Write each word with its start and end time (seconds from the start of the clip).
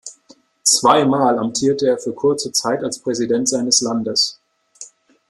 Zweimal 0.63 1.37
amtierte 1.37 1.85
er 1.85 1.99
für 1.99 2.11
kurze 2.15 2.51
Zeit 2.51 2.83
als 2.83 2.97
Präsident 2.97 3.47
seines 3.47 3.81
Landes. 3.81 4.39